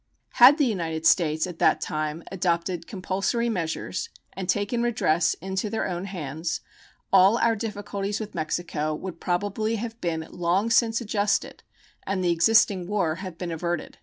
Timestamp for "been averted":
13.37-13.99